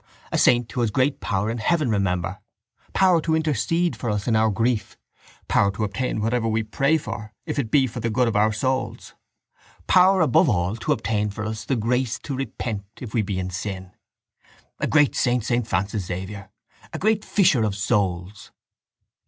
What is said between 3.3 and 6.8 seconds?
intercede for us in our grief; power to obtain whatever we